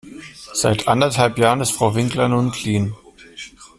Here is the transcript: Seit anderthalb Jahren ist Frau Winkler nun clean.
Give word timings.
Seit 0.55 0.87
anderthalb 0.87 1.37
Jahren 1.37 1.61
ist 1.61 1.73
Frau 1.73 1.93
Winkler 1.93 2.27
nun 2.27 2.49
clean. 2.49 2.95